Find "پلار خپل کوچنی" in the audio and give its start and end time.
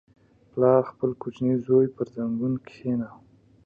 0.51-1.53